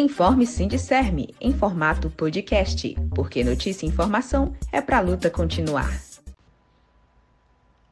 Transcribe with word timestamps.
Informe 0.00 0.46
Sindicerme 0.46 1.34
em 1.40 1.52
formato 1.52 2.08
podcast, 2.08 2.96
porque 3.16 3.42
notícia 3.42 3.84
e 3.84 3.88
informação 3.88 4.54
é 4.70 4.80
para 4.80 4.98
a 4.98 5.00
luta 5.00 5.28
continuar. 5.28 5.90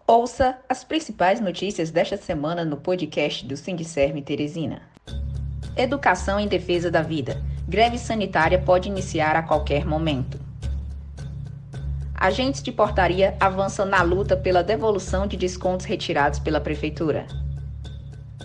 Ouça 0.06 0.56
as 0.68 0.84
principais 0.84 1.40
notícias 1.40 1.90
desta 1.90 2.16
semana 2.16 2.64
no 2.64 2.76
podcast 2.76 3.44
do 3.44 3.56
Sindicerme 3.56 4.22
Teresina. 4.22 4.82
Educação 5.76 6.38
em 6.38 6.46
defesa 6.46 6.92
da 6.92 7.02
vida. 7.02 7.42
Greve 7.66 7.98
sanitária 7.98 8.62
pode 8.62 8.88
iniciar 8.88 9.34
a 9.34 9.42
qualquer 9.42 9.84
momento. 9.84 10.38
Agentes 12.14 12.62
de 12.62 12.70
portaria 12.70 13.36
avançam 13.40 13.84
na 13.84 14.00
luta 14.02 14.36
pela 14.36 14.62
devolução 14.62 15.26
de 15.26 15.36
descontos 15.36 15.84
retirados 15.84 16.38
pela 16.38 16.60
Prefeitura. 16.60 17.26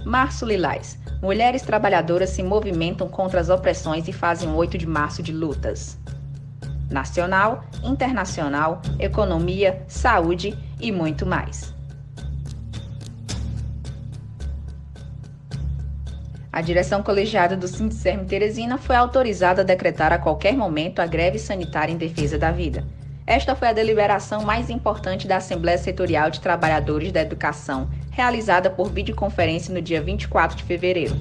Março 0.05 0.45
Lilás. 0.45 0.99
Mulheres 1.21 1.61
trabalhadoras 1.61 2.31
se 2.31 2.41
movimentam 2.41 3.07
contra 3.07 3.39
as 3.39 3.49
opressões 3.49 4.07
e 4.07 4.13
fazem 4.13 4.49
o 4.49 4.55
8 4.55 4.77
de 4.77 4.87
março 4.87 5.21
de 5.21 5.31
lutas. 5.31 5.99
Nacional, 6.89 7.63
internacional, 7.83 8.81
economia, 8.99 9.83
saúde 9.87 10.57
e 10.79 10.91
muito 10.91 11.25
mais. 11.25 11.73
A 16.51 16.59
direção 16.59 17.01
colegiada 17.01 17.55
do 17.55 17.67
Sindicerme 17.67 18.25
Teresina 18.25 18.77
foi 18.77 18.95
autorizada 18.95 19.61
a 19.61 19.65
decretar 19.65 20.11
a 20.11 20.17
qualquer 20.17 20.57
momento 20.57 20.99
a 20.99 21.05
greve 21.05 21.39
sanitária 21.39 21.93
em 21.93 21.97
defesa 21.97 22.37
da 22.37 22.51
vida. 22.51 22.83
Esta 23.31 23.55
foi 23.55 23.69
a 23.69 23.73
deliberação 23.73 24.43
mais 24.43 24.69
importante 24.69 25.25
da 25.25 25.37
Assembleia 25.37 25.77
Setorial 25.77 26.29
de 26.29 26.41
Trabalhadores 26.41 27.13
da 27.13 27.21
Educação, 27.21 27.89
realizada 28.09 28.69
por 28.69 28.91
videoconferência 28.91 29.73
no 29.73 29.81
dia 29.81 30.01
24 30.01 30.57
de 30.57 30.65
fevereiro. 30.65 31.15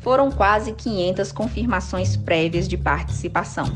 Foram 0.00 0.30
quase 0.30 0.72
500 0.72 1.32
confirmações 1.32 2.16
prévias 2.16 2.66
de 2.66 2.78
participação. 2.78 3.66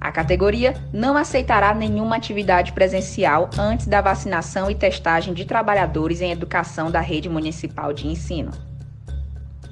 A 0.00 0.10
categoria 0.10 0.72
não 0.90 1.14
aceitará 1.14 1.74
nenhuma 1.74 2.16
atividade 2.16 2.72
presencial 2.72 3.50
antes 3.58 3.86
da 3.86 4.00
vacinação 4.00 4.70
e 4.70 4.74
testagem 4.74 5.34
de 5.34 5.44
trabalhadores 5.44 6.22
em 6.22 6.32
educação 6.32 6.90
da 6.90 7.00
rede 7.00 7.28
municipal 7.28 7.92
de 7.92 8.06
ensino. 8.06 8.50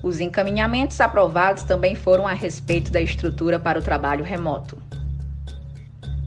Os 0.02 0.20
encaminhamentos 0.20 1.00
aprovados 1.00 1.62
também 1.62 1.94
foram 1.94 2.28
a 2.28 2.34
respeito 2.34 2.92
da 2.92 3.00
estrutura 3.00 3.58
para 3.58 3.78
o 3.78 3.82
trabalho 3.82 4.22
remoto. 4.22 4.85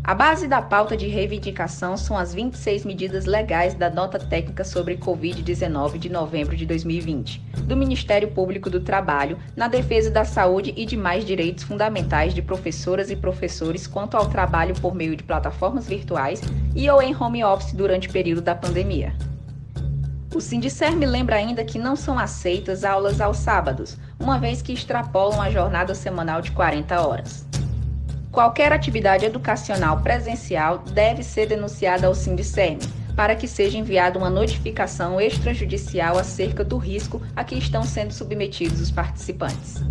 A 0.03 0.15
base 0.15 0.47
da 0.47 0.61
pauta 0.61 0.95
de 0.95 1.07
reivindicação 1.07 1.97
são 1.97 2.17
as 2.17 2.33
26 2.33 2.85
medidas 2.85 3.25
legais 3.25 3.73
da 3.73 3.89
Nota 3.89 4.17
Técnica 4.17 4.63
sobre 4.63 4.97
Covid-19 4.97 5.97
de 5.97 6.09
novembro 6.09 6.55
de 6.55 6.65
2020, 6.65 7.39
do 7.63 7.75
Ministério 7.75 8.29
Público 8.29 8.69
do 8.69 8.79
Trabalho, 8.79 9.37
na 9.55 9.67
defesa 9.67 10.09
da 10.09 10.23
saúde 10.23 10.73
e 10.75 10.85
demais 10.85 11.25
direitos 11.25 11.65
fundamentais 11.65 12.33
de 12.33 12.41
professoras 12.41 13.11
e 13.11 13.15
professores 13.15 13.85
quanto 13.85 14.15
ao 14.15 14.29
trabalho 14.29 14.73
por 14.79 14.95
meio 14.95 15.15
de 15.15 15.23
plataformas 15.23 15.87
virtuais 15.87 16.41
e 16.73 16.89
ou 16.89 17.01
em 17.01 17.15
home 17.15 17.43
office 17.43 17.73
durante 17.73 18.07
o 18.07 18.11
período 18.11 18.41
da 18.41 18.55
pandemia. 18.55 19.13
O 20.33 20.39
Sindicerme 20.39 21.05
lembra 21.05 21.35
ainda 21.35 21.65
que 21.65 21.77
não 21.77 21.95
são 21.95 22.17
aceitas 22.17 22.85
aulas 22.85 23.19
aos 23.19 23.37
sábados, 23.37 23.97
uma 24.19 24.39
vez 24.39 24.61
que 24.61 24.71
extrapolam 24.71 25.41
a 25.41 25.49
jornada 25.49 25.93
semanal 25.93 26.41
de 26.41 26.51
40 26.51 27.01
horas. 27.01 27.49
Qualquer 28.31 28.71
atividade 28.71 29.25
educacional 29.25 30.01
presencial 30.01 30.79
deve 30.79 31.23
ser 31.23 31.47
denunciada 31.47 32.05
ao 32.05 32.13
Sindicerme, 32.13 32.83
para 33.15 33.35
que 33.35 33.47
seja 33.47 33.77
enviada 33.77 34.19
uma 34.19 34.29
notificação 34.29 35.19
extrajudicial 35.19 36.17
acerca 36.17 36.63
do 36.63 36.77
risco 36.77 37.21
a 37.35 37.43
que 37.43 37.55
estão 37.55 37.83
sendo 37.83 38.13
submetidos 38.13 38.79
os 38.79 38.91
participantes. 38.91 39.83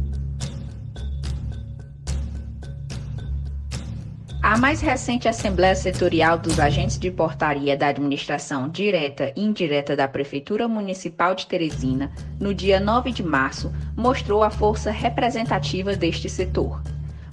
A 4.40 4.56
mais 4.56 4.80
recente 4.80 5.28
Assembleia 5.28 5.74
Setorial 5.74 6.38
dos 6.38 6.58
Agentes 6.58 6.98
de 6.98 7.10
Portaria 7.10 7.76
da 7.76 7.88
Administração 7.88 8.68
Direta 8.68 9.32
e 9.36 9.42
Indireta 9.42 9.94
da 9.94 10.08
Prefeitura 10.08 10.66
Municipal 10.66 11.34
de 11.34 11.46
Teresina, 11.46 12.10
no 12.40 12.54
dia 12.54 12.80
9 12.80 13.12
de 13.12 13.22
março, 13.22 13.70
mostrou 13.94 14.42
a 14.42 14.48
força 14.48 14.90
representativa 14.90 15.94
deste 15.94 16.30
setor. 16.30 16.80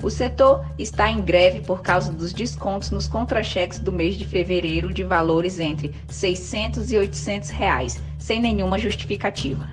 O 0.06 0.10
setor 0.12 0.64
está 0.78 1.10
em 1.10 1.20
greve 1.20 1.62
por 1.62 1.82
causa 1.82 2.14
dos 2.14 2.32
descontos 2.32 2.92
nos 2.92 3.08
contra-cheques 3.08 3.80
do 3.80 3.92
mês 3.92 4.16
de 4.16 4.24
fevereiro 4.24 4.94
de 4.94 5.04
valores 5.04 5.60
entre 5.60 5.88
R$ 5.88 5.94
600 6.10 6.92
e 6.92 6.98
800 7.00 7.50
reais, 7.50 8.00
sem 8.20 8.40
nenhuma 8.40 8.78
justificativa. 8.78 9.68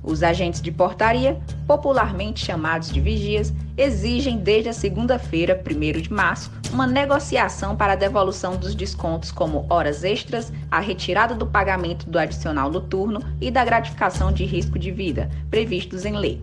Os 0.00 0.22
agentes 0.22 0.62
de 0.62 0.70
portaria, 0.70 1.36
popularmente 1.66 2.46
chamados 2.46 2.92
de 2.92 3.00
vigias, 3.00 3.52
exigem 3.76 4.38
desde 4.38 4.68
a 4.68 4.72
segunda-feira, 4.72 5.60
1 5.68 6.00
de 6.00 6.12
março, 6.12 6.52
uma 6.72 6.86
negociação 6.86 7.74
para 7.74 7.94
a 7.94 7.96
devolução 7.96 8.56
dos 8.56 8.76
descontos 8.76 9.32
como 9.32 9.66
horas 9.68 10.04
extras, 10.04 10.52
a 10.70 10.78
retirada 10.78 11.34
do 11.34 11.44
pagamento 11.44 12.08
do 12.08 12.20
adicional 12.20 12.70
noturno 12.70 13.20
e 13.40 13.50
da 13.50 13.64
gratificação 13.64 14.30
de 14.30 14.44
risco 14.44 14.78
de 14.78 14.92
vida, 14.92 15.28
previstos 15.50 16.04
em 16.04 16.16
lei. 16.16 16.40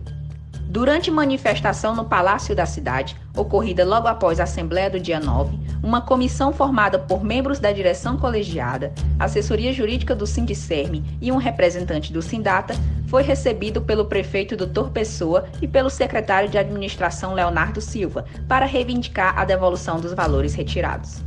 Durante 0.70 1.10
manifestação 1.10 1.96
no 1.96 2.04
Palácio 2.04 2.54
da 2.54 2.64
Cidade, 2.64 3.16
ocorrida 3.36 3.84
logo 3.84 4.06
após 4.06 4.38
a 4.38 4.44
Assembleia 4.44 4.88
do 4.88 5.00
dia 5.00 5.18
9, 5.18 5.58
uma 5.82 6.00
comissão 6.00 6.52
formada 6.52 6.96
por 6.96 7.24
membros 7.24 7.58
da 7.58 7.72
direção 7.72 8.16
colegiada, 8.16 8.92
assessoria 9.18 9.72
jurídica 9.72 10.14
do 10.14 10.28
Sindicerme 10.28 11.04
e 11.20 11.32
um 11.32 11.38
representante 11.38 12.12
do 12.12 12.22
Sindata 12.22 12.72
foi 13.08 13.24
recebido 13.24 13.82
pelo 13.82 14.04
prefeito 14.04 14.56
Dr. 14.56 14.90
Pessoa 14.90 15.48
e 15.60 15.66
pelo 15.66 15.90
secretário 15.90 16.48
de 16.48 16.56
administração 16.56 17.34
Leonardo 17.34 17.80
Silva 17.80 18.24
para 18.46 18.64
reivindicar 18.64 19.36
a 19.36 19.44
devolução 19.44 19.98
dos 19.98 20.14
valores 20.14 20.54
retirados. 20.54 21.20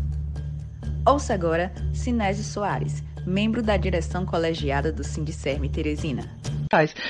Ouça 1.05 1.33
agora 1.33 1.69
Sinésio 1.91 2.45
Soares, 2.45 3.03
membro 3.27 3.61
da 3.61 3.75
direção 3.75 4.25
colegiada 4.25 4.89
do 4.89 5.03
Sindicerme 5.03 5.67
Teresina 5.67 6.23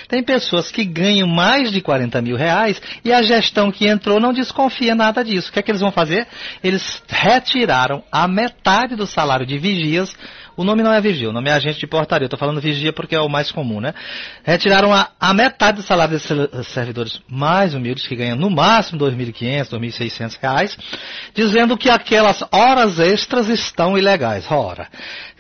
Tem 0.08 0.24
pessoas 0.24 0.72
que 0.72 0.84
ganham 0.84 1.28
mais 1.28 1.72
de 1.72 1.82
40 1.82 2.22
mil 2.22 2.36
reais 2.36 2.82
e 3.04 3.14
a 3.14 3.22
gestão 3.22 3.72
que 3.72 3.88
entrou 3.88 4.20
não 4.20 4.34
desconfia 4.34 4.96
nada 4.96 5.24
disso. 5.24 5.50
O 5.50 5.54
que 5.54 5.60
é 5.60 5.62
que 5.62 5.72
eles 5.72 5.82
vão 5.82 5.92
fazer? 5.92 6.28
Eles 6.64 7.02
retiraram 7.08 8.04
a 8.12 8.28
metade 8.28 8.96
do 8.96 9.06
salário 9.06 9.46
de 9.46 9.58
vigias 9.58 10.16
o 10.56 10.64
nome 10.64 10.84
não 10.84 10.94
é 10.94 11.02
vigia, 11.02 11.30
o 11.30 11.34
nome 11.34 11.50
é 11.50 11.54
agente 11.54 11.80
de 11.80 11.88
portaria. 11.88 12.26
Estou 12.26 12.38
falando 12.38 12.62
vigia 12.62 12.94
porque 12.94 13.16
é 13.16 13.20
o 13.20 13.30
mais 13.30 13.52
comum, 13.52 13.82
né? 13.82 13.94
Retiraram 14.44 14.94
a, 14.94 15.10
a 15.20 15.34
metade 15.34 15.78
do 15.78 15.84
salário 15.84 16.14
desses 16.14 16.68
servidores 16.68 17.20
mais 17.28 17.74
humildes, 17.74 18.06
que 18.06 18.16
ganham 18.16 18.38
no 18.38 18.52
máximo 18.52 19.04
R$ 19.04 19.16
2.500, 19.16 19.70
2.600 19.70 20.38
reais, 20.40 20.78
dizendo 21.34 21.76
que 21.76 21.90
aquelas 21.90 22.44
horas 22.52 23.00
extras 23.00 23.50
estão 23.50 23.98
ilegais. 23.98 24.46
Ora, 24.52 24.88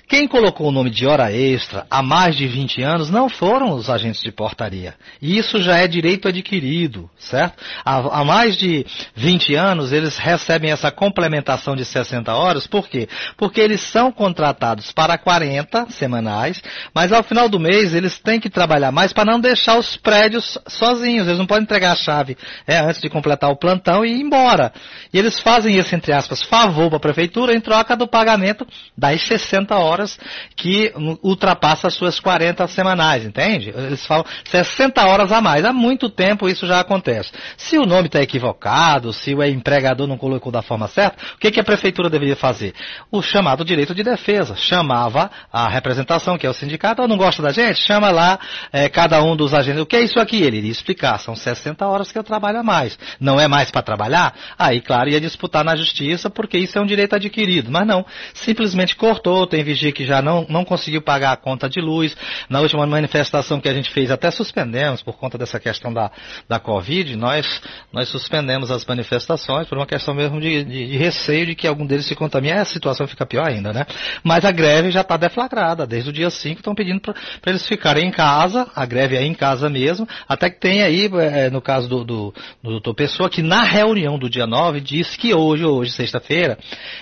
quem 0.07 0.27
colocou 0.27 0.67
o 0.67 0.71
nome 0.71 0.89
de 0.89 1.07
hora 1.07 1.31
extra 1.31 1.87
há 1.89 2.03
mais 2.03 2.35
de 2.35 2.45
20 2.45 2.81
anos 2.81 3.09
não 3.09 3.29
foram 3.29 3.71
os 3.71 3.89
agentes 3.89 4.21
de 4.21 4.31
portaria. 4.31 4.95
Isso 5.21 5.61
já 5.61 5.77
é 5.77 5.87
direito 5.87 6.27
adquirido, 6.27 7.09
certo? 7.17 7.63
Há, 7.85 8.19
há, 8.19 8.23
mais 8.23 8.57
de 8.57 8.85
20 9.15 9.55
anos 9.55 9.93
eles 9.93 10.17
recebem 10.17 10.71
essa 10.71 10.91
complementação 10.91 11.75
de 11.75 11.85
60 11.85 12.33
horas, 12.33 12.67
por 12.67 12.89
quê? 12.89 13.07
Porque 13.37 13.61
eles 13.61 13.81
são 13.81 14.11
contratados 14.11 14.91
para 14.91 15.17
40 15.17 15.89
semanais, 15.89 16.61
mas 16.93 17.11
ao 17.13 17.23
final 17.23 17.47
do 17.47 17.59
mês 17.59 17.93
eles 17.93 18.19
têm 18.19 18.39
que 18.39 18.49
trabalhar 18.49 18.91
mais 18.91 19.13
para 19.13 19.31
não 19.31 19.39
deixar 19.39 19.79
os 19.79 19.95
prédios 19.95 20.59
sozinhos. 20.67 21.27
Eles 21.27 21.39
não 21.39 21.47
podem 21.47 21.63
entregar 21.63 21.93
a 21.93 21.95
chave 21.95 22.37
é, 22.67 22.77
antes 22.77 23.01
de 23.01 23.09
completar 23.09 23.49
o 23.49 23.57
plantão 23.57 24.05
e 24.05 24.11
ir 24.11 24.21
embora. 24.21 24.73
E 25.13 25.17
eles 25.17 25.39
fazem 25.39 25.77
esse, 25.77 25.95
entre 25.95 26.11
aspas, 26.11 26.43
favor 26.43 26.89
para 26.89 26.97
a 26.97 27.01
prefeitura 27.01 27.55
em 27.55 27.61
troca 27.61 27.95
do 27.95 28.07
pagamento 28.07 28.67
das 28.97 29.21
60 29.23 29.75
horas 29.75 29.92
horas 29.93 30.19
que 30.55 30.91
ultrapassa 31.21 31.87
as 31.87 31.93
suas 31.93 32.19
40 32.19 32.67
semanais, 32.67 33.23
entende? 33.23 33.69
Eles 33.69 34.05
falam 34.05 34.25
60 34.45 35.05
horas 35.05 35.31
a 35.31 35.39
mais. 35.39 35.63
Há 35.63 35.71
muito 35.71 36.09
tempo 36.09 36.49
isso 36.49 36.65
já 36.67 36.79
acontece. 36.79 37.31
Se 37.55 37.77
o 37.77 37.85
nome 37.85 38.07
está 38.07 38.21
equivocado, 38.21 39.13
se 39.13 39.33
o 39.33 39.43
empregador 39.43 40.07
não 40.07 40.17
colocou 40.17 40.51
da 40.51 40.61
forma 40.61 40.87
certa, 40.87 41.17
o 41.35 41.37
que, 41.37 41.51
que 41.51 41.59
a 41.59 41.63
prefeitura 41.63 42.09
deveria 42.09 42.35
fazer? 42.35 42.73
O 43.11 43.21
chamado 43.21 43.63
direito 43.63 43.93
de 43.93 44.03
defesa. 44.03 44.55
Chamava 44.55 45.29
a 45.51 45.69
representação, 45.69 46.37
que 46.37 46.45
é 46.45 46.49
o 46.49 46.53
sindicato, 46.53 47.07
não 47.07 47.17
gosta 47.17 47.41
da 47.41 47.51
gente? 47.51 47.79
Chama 47.79 48.09
lá 48.09 48.39
é, 48.71 48.89
cada 48.89 49.21
um 49.21 49.35
dos 49.35 49.53
agentes. 49.53 49.81
O 49.81 49.85
que 49.85 49.95
é 49.95 50.01
isso 50.01 50.19
aqui? 50.19 50.41
Ele 50.41 50.57
iria 50.57 50.71
explicar. 50.71 51.19
São 51.19 51.35
60 51.35 51.85
horas 51.85 52.11
que 52.11 52.17
eu 52.17 52.23
trabalho 52.23 52.59
a 52.59 52.63
mais. 52.63 52.97
Não 53.19 53.39
é 53.39 53.47
mais 53.47 53.69
para 53.69 53.81
trabalhar? 53.81 54.33
Aí, 54.57 54.81
claro, 54.81 55.09
ia 55.09 55.21
disputar 55.21 55.63
na 55.63 55.75
justiça, 55.75 56.29
porque 56.29 56.57
isso 56.57 56.77
é 56.77 56.81
um 56.81 56.85
direito 56.85 57.15
adquirido. 57.15 57.71
Mas 57.71 57.85
não. 57.85 58.05
Simplesmente 58.33 58.95
cortou, 58.95 59.45
tem 59.45 59.63
vigilância 59.63 59.82
energia 59.83 59.91
que 59.91 60.05
já 60.05 60.21
não, 60.21 60.45
não 60.49 60.63
conseguiu 60.63 61.01
pagar 61.01 61.33
a 61.33 61.37
conta 61.37 61.69
de 61.69 61.81
luz. 61.81 62.15
Na 62.49 62.61
última 62.61 62.85
manifestação 62.85 63.59
que 63.59 63.67
a 63.67 63.73
gente 63.73 63.91
fez, 63.91 64.09
até 64.09 64.31
suspendemos 64.31 65.01
por 65.01 65.17
conta 65.17 65.37
dessa 65.37 65.59
questão 65.59 65.93
da, 65.93 66.11
da 66.47 66.59
Covid, 66.59 67.15
nós, 67.15 67.61
nós 67.91 68.07
suspendemos 68.09 68.71
as 68.71 68.85
manifestações 68.85 69.67
por 69.67 69.77
uma 69.77 69.85
questão 69.85 70.13
mesmo 70.13 70.39
de, 70.39 70.63
de, 70.63 70.87
de 70.87 70.97
receio 70.97 71.45
de 71.47 71.55
que 71.55 71.67
algum 71.67 71.85
deles 71.85 72.05
se 72.05 72.15
contamine. 72.15 72.53
a 72.53 72.65
situação 72.65 73.07
fica 73.07 73.25
pior 73.25 73.47
ainda, 73.47 73.73
né? 73.73 73.85
Mas 74.23 74.45
a 74.45 74.51
greve 74.51 74.91
já 74.91 75.01
está 75.01 75.17
deflagrada. 75.17 75.85
Desde 75.85 76.09
o 76.09 76.13
dia 76.13 76.29
5 76.29 76.59
estão 76.59 76.75
pedindo 76.75 77.01
para 77.01 77.13
eles 77.47 77.67
ficarem 77.67 78.07
em 78.07 78.11
casa, 78.11 78.67
a 78.75 78.85
greve 78.85 79.17
é 79.17 79.23
em 79.23 79.33
casa 79.33 79.69
mesmo, 79.69 80.07
até 80.27 80.49
que 80.49 80.59
tem 80.59 80.81
aí, 80.81 81.09
é, 81.19 81.49
no 81.49 81.61
caso 81.61 81.87
do, 81.87 82.03
do, 82.03 82.33
do 82.61 82.71
doutor 82.71 82.93
Pessoa, 82.93 83.29
que 83.29 83.41
na 83.41 83.63
reunião 83.63 84.17
do 84.17 84.29
dia 84.29 84.45
9 84.45 84.79
disse 84.79 85.17
que 85.17 85.33
hoje, 85.33 85.65
hoje, 85.65 85.91
sexta-feira, 85.91 86.57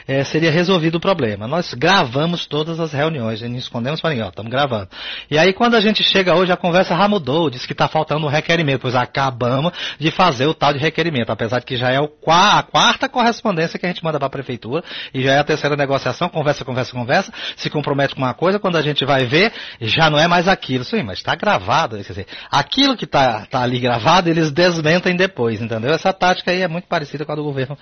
é, 0.07 0.23
seria 0.23 0.51
resolvido 0.51 0.95
o 0.95 0.99
problema. 0.99 1.47
Nós 1.47 1.73
gravamos 1.73 2.45
todas 2.45 2.70
as 2.79 2.93
reuniões, 2.93 3.41
não 3.41 3.55
escondemos 3.55 4.01
para 4.01 4.11
ninguém, 4.11 4.27
estamos 4.27 4.51
gravando. 4.51 4.87
E 5.29 5.37
aí 5.37 5.53
quando 5.53 5.75
a 5.75 5.81
gente 5.81 6.03
chega 6.03 6.35
hoje, 6.35 6.51
a 6.51 6.57
conversa 6.57 6.95
já 6.95 7.07
mudou, 7.07 7.49
diz 7.49 7.65
que 7.65 7.73
está 7.73 7.87
faltando 7.87 8.25
um 8.25 8.29
requerimento, 8.29 8.81
pois 8.81 8.95
acabamos 8.95 9.71
de 9.99 10.11
fazer 10.11 10.45
o 10.45 10.53
tal 10.53 10.73
de 10.73 10.79
requerimento, 10.79 11.29
apesar 11.31 11.59
de 11.59 11.65
que 11.65 11.77
já 11.77 11.91
é 11.91 11.97
a 11.97 12.63
quarta 12.63 13.09
correspondência 13.09 13.77
que 13.79 13.85
a 13.85 13.89
gente 13.89 14.03
manda 14.03 14.17
para 14.17 14.27
a 14.27 14.29
prefeitura, 14.29 14.83
e 15.13 15.23
já 15.23 15.33
é 15.33 15.39
a 15.39 15.43
terceira 15.43 15.75
negociação, 15.75 16.29
conversa, 16.29 16.63
conversa, 16.63 16.91
conversa, 16.91 17.33
se 17.55 17.69
compromete 17.69 18.15
com 18.15 18.21
uma 18.21 18.33
coisa, 18.33 18.59
quando 18.59 18.77
a 18.77 18.81
gente 18.81 19.05
vai 19.05 19.25
ver, 19.25 19.51
já 19.81 20.09
não 20.09 20.19
é 20.19 20.27
mais 20.27 20.47
aquilo. 20.47 20.83
Sim, 20.83 21.03
mas 21.03 21.19
está 21.19 21.35
gravado, 21.35 21.97
quer 21.97 22.03
dizer, 22.03 22.27
aquilo 22.49 22.95
que 22.95 23.05
está 23.05 23.45
tá 23.45 23.61
ali 23.61 23.79
gravado, 23.79 24.29
eles 24.29 24.51
desmentem 24.51 25.15
depois, 25.15 25.61
entendeu? 25.61 25.91
Essa 25.91 26.13
tática 26.13 26.51
aí 26.51 26.61
é 26.61 26.67
muito 26.67 26.87
parecida 26.87 27.25
com 27.25 27.31
a 27.31 27.35
do 27.35 27.43
governo 27.43 27.77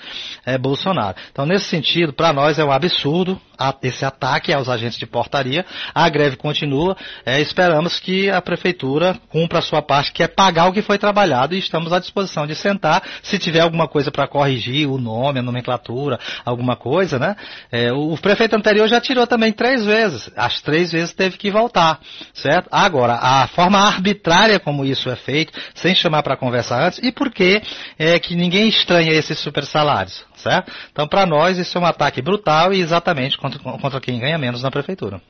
é, 0.46 0.58
Bolsonaro. 0.58 1.16
Então, 1.32 1.46
nesse 1.46 1.66
sentido, 1.66 2.14
para 2.14 2.34
nós 2.34 2.58
é 2.58 2.64
um 2.64 2.72
absurdo 2.72 3.40
esse 3.84 4.06
ataque 4.06 4.54
aos 4.54 4.70
agentes 4.70 4.79
de 4.80 5.06
portaria. 5.06 5.66
A 5.94 6.08
greve 6.10 6.36
continua. 6.36 6.96
É, 7.26 7.40
esperamos 7.40 8.00
que 8.00 8.30
a 8.30 8.42
prefeitura 8.42 9.18
cumpra 9.30 9.60
a 9.60 9.62
sua 9.62 9.82
parte, 9.82 10.12
que 10.12 10.24
é 10.24 10.28
pagar 10.28 10.68
o 10.68 10.74
que 10.74 10.82
foi 10.82 10.98
trabalhado, 10.98 11.56
e 11.56 11.60
estamos 11.60 11.92
à 11.94 12.00
disposição 12.00 12.48
de 12.48 12.56
sentar. 12.56 13.04
Se 13.22 13.38
tiver 13.38 13.62
alguma 13.62 13.88
coisa 13.88 14.12
para 14.12 14.28
corrigir, 14.28 14.90
o 14.90 14.98
nome, 14.98 15.40
a 15.40 15.44
nomenclatura, 15.44 16.20
alguma 16.46 16.76
coisa, 16.76 17.20
né? 17.20 17.36
É, 17.72 17.92
o, 17.92 18.14
o 18.14 18.18
prefeito 18.18 18.56
anterior 18.56 18.88
já 18.88 19.02
tirou 19.02 19.28
também 19.28 19.52
três 19.52 19.86
vezes. 19.86 20.30
As 20.36 20.62
três 20.62 20.92
vezes 20.92 21.14
teve 21.14 21.38
que 21.38 21.52
voltar, 21.52 22.00
certo? 22.34 22.68
Agora, 22.72 23.14
a 23.16 23.48
forma 23.48 23.80
arbitrária 23.80 24.60
como 24.60 24.86
isso 24.86 25.10
é 25.10 25.16
feito, 25.16 25.54
sem 25.74 25.96
chamar 25.96 26.24
para 26.24 26.38
conversar 26.38 26.88
antes, 26.88 27.00
e 27.02 27.12
por 27.12 27.32
que 27.32 27.62
é 27.98 28.20
que 28.20 28.36
ninguém 28.36 28.68
estranha 28.68 29.12
esses 29.12 29.40
super 29.40 29.66
salários, 29.66 30.24
certo? 30.40 30.72
Então, 30.92 31.08
para 31.08 31.26
nós, 31.26 31.58
isso 31.58 31.78
é 31.78 31.82
um 31.82 31.86
ataque 31.86 32.22
brutal 32.22 32.74
e 32.74 32.82
exatamente 32.82 33.38
contra, 33.38 33.60
contra 33.60 34.02
quem 34.02 34.20
ganha 34.20 34.38
menos 34.38 34.64
na 34.64 34.72
prefeitura. 34.72 35.22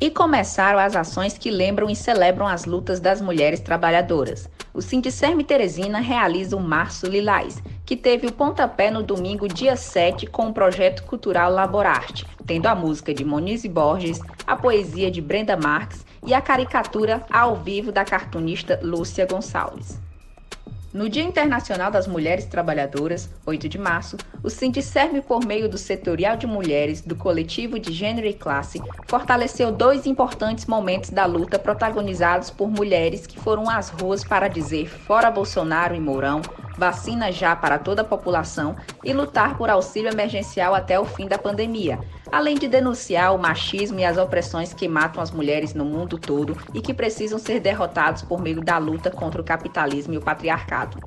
E 0.00 0.10
começaram 0.10 0.80
as 0.80 0.96
ações 0.96 1.38
que 1.38 1.48
lembram 1.48 1.88
e 1.88 1.94
celebram 1.94 2.48
as 2.48 2.64
lutas 2.64 2.98
das 2.98 3.22
mulheres 3.22 3.60
trabalhadoras. 3.60 4.50
O 4.74 4.82
Sindicerme 4.82 5.44
Teresina 5.44 6.00
realiza 6.00 6.56
o 6.56 6.60
Março 6.60 7.06
Lilás, 7.06 7.62
que 7.86 7.96
teve 7.96 8.26
o 8.26 8.32
pontapé 8.32 8.90
no 8.90 9.02
domingo, 9.02 9.46
dia 9.46 9.76
7, 9.76 10.26
com 10.26 10.48
o 10.48 10.52
projeto 10.52 11.04
cultural 11.04 11.52
Laborarte, 11.52 12.26
tendo 12.44 12.66
a 12.66 12.74
música 12.74 13.14
de 13.14 13.24
Monize 13.24 13.68
Borges, 13.68 14.18
a 14.44 14.56
poesia 14.56 15.08
de 15.08 15.20
Brenda 15.20 15.56
Marques 15.56 16.04
e 16.26 16.34
a 16.34 16.40
caricatura 16.40 17.24
ao 17.30 17.54
vivo 17.54 17.92
da 17.92 18.04
cartunista 18.04 18.80
Lúcia 18.82 19.24
Gonçalves. 19.24 20.00
No 20.92 21.08
Dia 21.08 21.22
Internacional 21.22 21.90
das 21.90 22.06
Mulheres 22.06 22.44
Trabalhadoras, 22.44 23.26
8 23.46 23.66
de 23.66 23.78
março, 23.78 24.18
o 24.42 24.50
Sindicerme, 24.50 25.22
por 25.22 25.42
meio 25.42 25.66
do 25.66 25.78
Setorial 25.78 26.36
de 26.36 26.46
Mulheres 26.46 27.00
do 27.00 27.16
Coletivo 27.16 27.78
de 27.78 27.90
Gênero 27.90 28.26
e 28.26 28.34
Classe, 28.34 28.78
fortaleceu 29.08 29.72
dois 29.72 30.04
importantes 30.04 30.66
momentos 30.66 31.08
da 31.08 31.24
luta 31.24 31.58
protagonizados 31.58 32.50
por 32.50 32.70
mulheres 32.70 33.26
que 33.26 33.40
foram 33.40 33.70
às 33.70 33.88
ruas 33.88 34.22
para 34.22 34.48
dizer 34.48 34.86
fora 34.86 35.30
Bolsonaro 35.30 35.94
e 35.94 36.00
Mourão, 36.00 36.42
vacina 36.76 37.30
já 37.30 37.54
para 37.54 37.78
toda 37.78 38.02
a 38.02 38.04
população 38.04 38.76
e 39.04 39.12
lutar 39.12 39.56
por 39.56 39.70
auxílio 39.70 40.10
emergencial 40.10 40.74
até 40.74 40.98
o 40.98 41.04
fim 41.04 41.26
da 41.26 41.38
pandemia, 41.38 41.98
além 42.30 42.56
de 42.56 42.68
denunciar 42.68 43.34
o 43.34 43.38
machismo 43.38 43.98
e 43.98 44.04
as 44.04 44.18
opressões 44.18 44.72
que 44.72 44.88
matam 44.88 45.22
as 45.22 45.30
mulheres 45.30 45.74
no 45.74 45.84
mundo 45.84 46.18
todo 46.18 46.56
e 46.74 46.80
que 46.80 46.94
precisam 46.94 47.38
ser 47.38 47.60
derrotados 47.60 48.22
por 48.22 48.40
meio 48.40 48.60
da 48.60 48.78
luta 48.78 49.10
contra 49.10 49.40
o 49.40 49.44
capitalismo 49.44 50.14
e 50.14 50.18
o 50.18 50.22
patriarcado. 50.22 50.98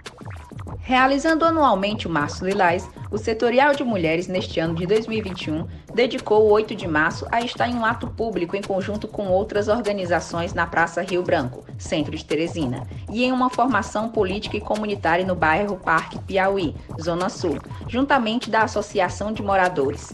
Realizando 0.88 1.44
anualmente 1.44 2.06
o 2.06 2.12
Março 2.12 2.46
Lilás, 2.46 2.88
o 3.10 3.18
Setorial 3.18 3.74
de 3.74 3.84
Mulheres, 3.84 4.28
neste 4.28 4.60
ano 4.60 4.76
de 4.76 4.86
2021, 4.86 5.66
dedicou 5.96 6.44
o 6.44 6.52
8 6.52 6.76
de 6.76 6.88
março 6.88 7.26
a 7.32 7.42
estar 7.42 7.68
em 7.68 7.74
um 7.74 7.84
ato 7.84 8.06
público 8.06 8.56
em 8.56 8.62
conjunto 8.62 9.08
com 9.08 9.28
outras 9.28 9.68
organizações 9.68 10.54
na 10.54 10.68
Praça 10.68 11.02
Rio 11.02 11.24
Branco, 11.24 11.66
centro 11.80 12.16
de 12.16 12.24
Teresina, 12.24 12.86
e 13.12 13.24
em 13.24 13.32
uma 13.32 13.50
formação 13.50 14.10
política 14.10 14.58
e 14.58 14.62
comunitária 14.62 15.26
no 15.26 15.34
bairro 15.34 15.76
Parque 15.78 16.20
Piauí, 16.20 16.76
Zona 17.02 17.30
Sul, 17.30 17.58
juntamente 17.88 18.52
da 18.52 18.62
Associação 18.62 19.34
de 19.34 19.42
Moradores. 19.42 20.14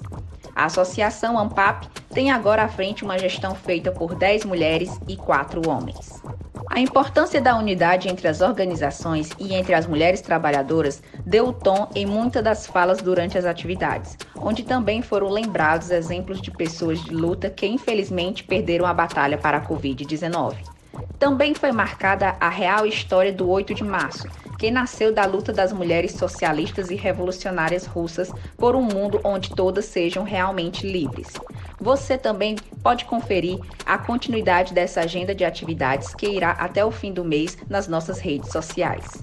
A 0.56 0.66
Associação 0.66 1.38
AMPAP 1.38 1.88
tem 2.14 2.32
agora 2.32 2.64
à 2.64 2.70
frente 2.70 3.04
uma 3.04 3.20
gestão 3.20 3.56
feita 3.56 3.92
por 3.92 4.16
10 4.16 4.46
mulheres 4.46 4.98
e 5.06 5.18
4 5.18 5.70
homens. 5.70 6.11
A 6.74 6.80
importância 6.80 7.42
da 7.42 7.58
unidade 7.58 8.08
entre 8.08 8.30
as 8.30 8.40
organizações 8.40 9.30
e 9.38 9.54
entre 9.54 9.74
as 9.74 9.86
mulheres 9.86 10.22
trabalhadoras 10.22 11.04
deu 11.26 11.50
o 11.50 11.54
tom 11.54 11.90
em 11.94 12.06
muitas 12.06 12.42
das 12.42 12.66
falas 12.66 13.02
durante 13.02 13.38
as 13.38 13.44
atividades, 13.44 14.18
onde 14.38 14.64
também 14.64 15.02
foram 15.02 15.28
lembrados 15.28 15.92
exemplos 15.92 16.42
de 16.42 16.50
pessoas 16.50 17.04
de 17.04 17.14
luta 17.14 17.50
que 17.50 17.68
infelizmente 17.68 18.46
perderam 18.46 18.86
a 18.86 18.94
batalha 18.94 19.38
para 19.38 19.58
a 19.58 19.68
Covid-19. 19.68 20.71
Também 21.18 21.54
foi 21.54 21.72
marcada 21.72 22.36
a 22.40 22.50
real 22.50 22.86
história 22.86 23.32
do 23.32 23.50
8 23.50 23.74
de 23.74 23.84
março, 23.84 24.28
que 24.58 24.70
nasceu 24.70 25.14
da 25.14 25.26
luta 25.26 25.52
das 25.52 25.72
mulheres 25.72 26.14
socialistas 26.14 26.90
e 26.92 26.96
revolucionárias 26.96 27.86
russas 27.86 28.32
por 28.58 28.76
um 28.76 28.82
mundo 28.82 29.20
onde 29.24 29.50
todas 29.50 29.86
sejam 29.86 30.24
realmente 30.24 30.86
livres. 30.86 31.30
Você 31.80 32.18
também 32.18 32.56
pode 32.84 33.06
conferir 33.06 33.60
a 33.86 33.98
continuidade 33.98 34.74
dessa 34.74 35.02
agenda 35.02 35.34
de 35.34 35.44
atividades 35.44 36.14
que 36.14 36.28
irá 36.28 36.52
até 36.52 36.86
o 36.86 36.92
fim 36.92 37.12
do 37.12 37.26
mês 37.26 37.58
nas 37.68 37.88
nossas 37.88 38.20
redes 38.20 38.52
sociais. 38.52 39.22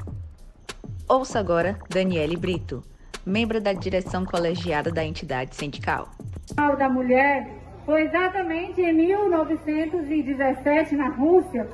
Ouça 1.09 1.39
agora 1.39 1.79
Daniele 1.89 2.37
Brito, 2.37 2.83
membro 3.25 3.61
da 3.61 3.73
direção 3.73 4.25
colegiada 4.25 4.91
da 4.91 5.05
entidade 5.05 5.55
sindical. 5.55 6.11
Da 6.77 6.89
mulher 6.89 7.68
foi 7.89 8.03
exatamente 8.03 8.83
em 8.83 8.93
1917 8.93 10.95
na 10.95 11.09
Rússia, 11.09 11.67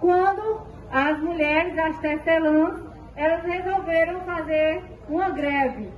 quando 0.00 0.62
as 0.90 1.20
mulheres, 1.20 1.78
as 1.78 1.96
tecelãs, 2.00 2.82
elas 3.14 3.44
resolveram 3.44 4.20
fazer 4.22 4.82
uma 5.08 5.30
greve. 5.30 5.92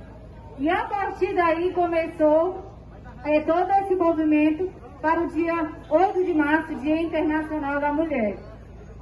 E 0.59 0.69
a 0.69 0.83
partir 0.83 1.33
daí 1.33 1.73
começou 1.73 2.71
é, 3.25 3.39
todo 3.39 3.71
esse 3.81 3.95
movimento 3.95 4.71
para 5.01 5.21
o 5.21 5.27
dia 5.29 5.71
8 5.89 6.23
de 6.23 6.35
março, 6.35 6.75
Dia 6.75 7.01
Internacional 7.01 7.79
da 7.79 7.91
Mulher. 7.91 8.37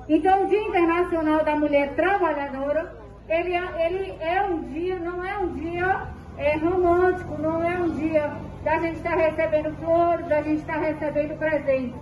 Então, 0.08 0.46
o 0.46 0.48
Dia 0.48 0.70
Internacional 0.70 1.44
da 1.44 1.58
Mulher 1.58 1.96
Trabalhadora, 1.96 2.96
ele 3.28 3.52
é, 3.52 3.88
ele 3.88 4.16
é 4.22 4.42
um 4.44 4.62
dia, 4.72 5.00
não 5.00 5.22
é 5.22 5.38
um 5.38 5.50
dia 5.50 6.08
é, 6.38 6.56
romântico, 6.56 7.42
não 7.42 7.62
é 7.62 7.78
um 7.78 7.90
dia 7.90 8.55
da 8.66 8.80
gente 8.80 8.96
estar 8.96 9.16
recebendo 9.16 9.76
flores, 9.78 10.26
da 10.28 10.42
gente 10.42 10.62
estar 10.62 10.80
recebendo 10.80 11.38
presentes, 11.38 11.96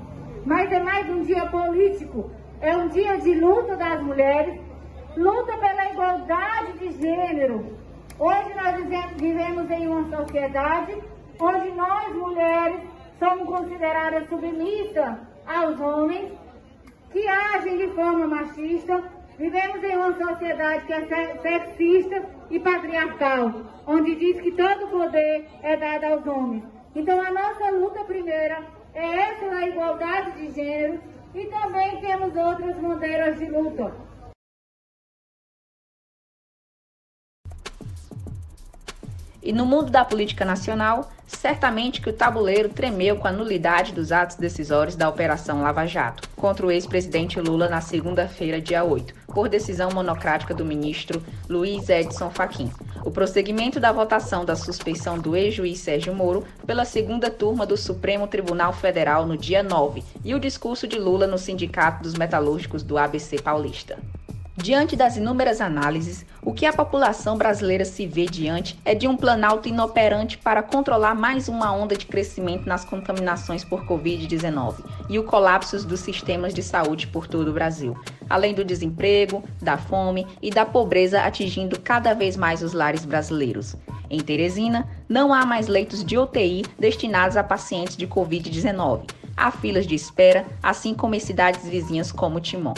mas 0.46 0.72
é 0.72 0.80
mais 0.80 1.10
um 1.10 1.22
dia 1.22 1.46
político, 1.48 2.32
é 2.62 2.76
um 2.78 2.88
dia 2.88 3.18
de 3.18 3.36
luta 3.36 3.76
das 3.76 4.02
mulheres, 4.02 4.62
luta 5.18 5.58
pela 5.58 5.92
igualdade 5.92 6.80
de 6.80 6.92
gênero. 7.02 7.78
Hoje 8.18 8.54
nós 8.56 8.78
vivemos 9.18 9.70
em 9.72 9.88
uma 9.88 10.18
sociedade 10.18 11.04
onde 11.38 11.70
nós, 11.72 12.16
mulheres, 12.16 12.80
somos 13.20 13.46
consideradas 13.46 14.30
submissas 14.30 15.18
aos 15.46 15.78
homens 15.82 16.32
que 17.12 17.28
agem 17.28 17.78
de 17.78 17.88
forma 17.90 18.26
machista. 18.26 19.04
Vivemos 19.38 19.84
em 19.84 19.96
uma 19.96 20.14
sociedade 20.14 20.86
que 20.86 20.94
é 20.94 21.38
sexista 21.42 22.24
e 22.52 22.60
patriarcal, 22.60 23.52
onde 23.88 24.16
diz 24.16 24.40
que 24.42 24.52
todo 24.52 24.88
poder 24.88 25.46
é 25.64 25.76
dado 25.76 26.06
aos 26.06 26.28
homens. 26.28 26.64
Então 26.96 27.20
a 27.20 27.32
nossa 27.32 27.72
luta 27.72 28.04
primeira 28.04 28.64
é 28.94 29.06
essa 29.06 29.46
a 29.46 29.68
igualdade 29.68 30.32
de 30.34 30.52
gênero 30.52 31.00
e 31.34 31.46
também 31.46 32.00
temos 32.00 32.36
outras 32.36 32.76
bandeiras 32.78 33.40
de 33.40 33.46
luta. 33.46 33.92
E 39.44 39.52
no 39.52 39.66
mundo 39.66 39.92
da 39.92 40.06
política 40.06 40.46
nacional, 40.46 41.12
certamente 41.28 42.00
que 42.00 42.10
o 42.10 42.14
tabuleiro 42.14 42.70
tremeu 42.70 43.18
com 43.18 43.28
a 43.28 43.32
nulidade 43.32 43.92
dos 43.92 44.10
atos 44.14 44.38
decisórios 44.38 44.96
da 44.96 45.10
Operação 45.10 45.62
Lava 45.62 45.86
Jato 45.86 46.30
contra 46.38 46.66
o 46.66 46.72
ex-presidente 46.72 47.42
Lula 47.42 47.68
na 47.68 47.82
segunda-feira, 47.82 48.62
dia 48.62 48.86
8, 48.86 49.14
por 49.28 49.50
decisão 49.50 49.90
monocrática 49.92 50.54
do 50.54 50.64
ministro 50.64 51.22
Luiz 51.50 51.90
Edson 51.90 52.30
Fachin. 52.30 52.72
O 53.04 53.12
prosseguimento 53.12 53.82
da 53.82 53.92
votação 53.92 54.46
da 54.46 54.56
suspeição 54.56 55.20
do 55.20 55.36
ex-juiz 55.36 55.80
Sérgio 55.80 56.16
Moro 56.16 56.46
pela 56.66 56.86
segunda 56.86 57.30
turma 57.30 57.66
do 57.66 57.76
Supremo 57.76 58.28
Tribunal 58.28 58.72
Federal 58.72 59.26
no 59.26 59.38
dia 59.38 59.62
9 59.62 60.02
e 60.24 60.34
o 60.34 60.40
discurso 60.40 60.88
de 60.88 60.98
Lula 60.98 61.28
no 61.28 61.38
Sindicato 61.38 62.02
dos 62.02 62.14
Metalúrgicos 62.14 62.82
do 62.82 62.98
ABC 62.98 63.42
Paulista. 63.42 63.98
Diante 64.56 64.96
das 64.96 65.18
inúmeras 65.18 65.60
análises, 65.60 66.24
o 66.40 66.54
que 66.54 66.68
a 66.68 66.72
população 66.72 67.36
brasileira 67.36 67.84
se 67.84 68.06
vê 68.06 68.26
diante 68.26 68.80
é 68.86 68.94
de 68.94 69.08
um 69.08 69.18
planalto 69.18 69.68
inoperante 69.68 70.38
para 70.38 70.62
controlar 70.62 71.16
mais 71.16 71.50
uma 71.50 71.72
onda 71.74 71.98
de 71.98 72.06
crescimento 72.06 72.70
nas 72.70 72.86
contaminações 72.86 73.64
por 73.64 73.84
Covid-19 73.88 74.76
e 75.10 75.18
o 75.18 75.24
colapso 75.24 75.84
dos 75.88 76.02
sistemas 76.02 76.54
de 76.54 76.62
saúde 76.62 77.08
por 77.08 77.26
todo 77.26 77.48
o 77.48 77.54
Brasil, 77.54 77.98
além 78.30 78.54
do 78.54 78.64
desemprego, 78.64 79.44
da 79.60 79.76
fome 79.76 80.28
e 80.40 80.52
da 80.52 80.68
pobreza 80.68 81.22
atingindo 81.22 81.80
cada 81.80 82.14
vez 82.14 82.38
mais 82.38 82.62
os 82.62 82.74
lares 82.74 83.06
brasileiros. 83.06 83.76
Em 84.08 84.20
Teresina, 84.20 84.88
não 85.10 85.34
há 85.34 85.48
mais 85.48 85.68
leitos 85.68 86.06
de 86.06 86.16
UTI 86.16 86.64
destinados 86.78 87.38
a 87.38 87.44
pacientes 87.44 87.98
de 87.98 88.06
Covid-19. 88.06 89.10
Há 89.36 89.50
filas 89.50 89.88
de 89.88 89.96
espera, 89.96 90.46
assim 90.62 90.94
como 90.94 91.16
em 91.16 91.20
cidades 91.20 91.68
vizinhas 91.68 92.12
como 92.12 92.40
Timon. 92.40 92.76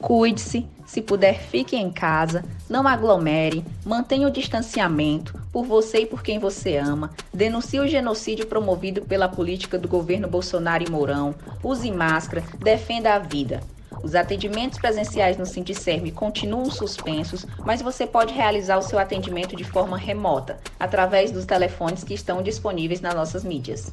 Cuide-se, 0.00 0.66
se 0.86 1.02
puder, 1.02 1.38
fique 1.38 1.76
em 1.76 1.90
casa, 1.90 2.42
não 2.70 2.88
aglomere, 2.88 3.62
mantenha 3.84 4.26
o 4.26 4.30
distanciamento 4.30 5.38
por 5.52 5.66
você 5.66 6.00
e 6.00 6.06
por 6.06 6.22
quem 6.22 6.38
você 6.38 6.78
ama, 6.78 7.10
denuncie 7.34 7.78
o 7.78 7.86
genocídio 7.86 8.46
promovido 8.46 9.02
pela 9.02 9.28
política 9.28 9.78
do 9.78 9.86
governo 9.86 10.26
Bolsonaro 10.26 10.82
e 10.82 10.90
Mourão, 10.90 11.34
use 11.62 11.90
máscara, 11.92 12.42
defenda 12.58 13.14
a 13.14 13.18
vida. 13.18 13.60
Os 14.02 14.14
atendimentos 14.14 14.78
presenciais 14.78 15.36
no 15.36 15.44
Sindicerme 15.44 16.10
continuam 16.10 16.70
suspensos, 16.70 17.46
mas 17.66 17.82
você 17.82 18.06
pode 18.06 18.32
realizar 18.32 18.78
o 18.78 18.82
seu 18.82 18.98
atendimento 18.98 19.54
de 19.54 19.64
forma 19.64 19.98
remota, 19.98 20.58
através 20.78 21.30
dos 21.30 21.44
telefones 21.44 22.02
que 22.02 22.14
estão 22.14 22.42
disponíveis 22.42 23.02
nas 23.02 23.14
nossas 23.14 23.44
mídias. 23.44 23.92